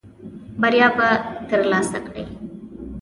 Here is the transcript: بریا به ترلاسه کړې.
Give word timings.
بریا 0.61 0.87
به 0.97 1.07
ترلاسه 1.49 1.99
کړې. 2.07 2.25